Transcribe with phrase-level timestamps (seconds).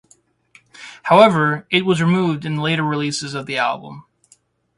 [1.03, 4.05] However, it was removed in later releases of the album.